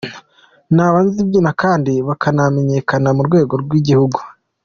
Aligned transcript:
naba 0.75 0.97
zibyina 1.13 1.51
kandi 1.61 1.93
bakanamenyekana 2.07 3.09
mu 3.17 3.21
rwego 3.27 3.53
rwigihugu. 3.63 4.19